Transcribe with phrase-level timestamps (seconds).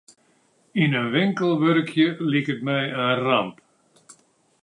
[0.83, 3.55] Yn in winkel wurkje liket my in ramp.